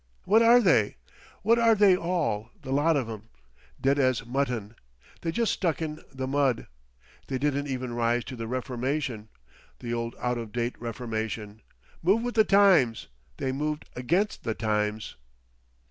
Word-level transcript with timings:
"What 0.23 0.41
are 0.41 0.59
they? 0.59 0.95
What 1.43 1.59
are 1.59 1.75
they 1.75 1.95
all, 1.95 2.49
the 2.63 2.71
lot 2.71 2.97
of 2.97 3.07
'em? 3.07 3.29
Dead 3.79 3.99
as 3.99 4.25
Mutton! 4.25 4.73
They 5.21 5.31
just 5.31 5.51
stuck 5.53 5.79
in 5.79 6.01
the 6.11 6.25
mud. 6.25 6.65
They 7.27 7.37
didn't 7.37 7.67
even 7.67 7.93
rise 7.93 8.23
to 8.23 8.35
the 8.35 8.47
Reformation. 8.47 9.29
The 9.77 9.93
old 9.93 10.15
out 10.19 10.39
of 10.39 10.51
date 10.51 10.73
Reformation! 10.81 11.61
Move 12.01 12.23
with 12.23 12.33
the 12.33 12.43
times!—they 12.43 13.51
moved 13.51 13.85
against 13.95 14.43
the 14.43 14.55
times. 14.55 15.17